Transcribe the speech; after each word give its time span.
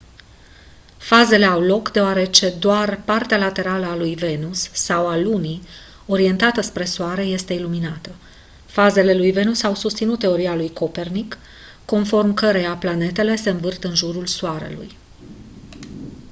fazele 0.97 1.45
au 1.45 1.61
loc 1.61 1.91
deoarece 1.91 2.49
doar 2.49 3.01
partea 3.05 3.37
laterală 3.37 3.85
a 3.85 3.95
lui 3.95 4.15
venus 4.15 4.69
sau 4.73 5.07
a 5.07 5.17
lunii 5.17 5.61
orientată 6.05 6.61
spre 6.61 6.85
soare 6.85 7.23
este 7.23 7.53
iluminată. 7.53 8.11
fazele 8.65 9.13
lui 9.13 9.31
venus 9.31 9.63
au 9.63 9.75
susținut 9.75 10.19
teoria 10.19 10.55
lui 10.55 10.73
copernic 10.73 11.37
conform 11.85 12.33
căreia 12.33 12.75
planetele 12.75 13.35
se 13.35 13.49
învârt 13.49 13.83
în 13.83 13.95
jurul 13.95 14.25
soarelui 14.27 14.97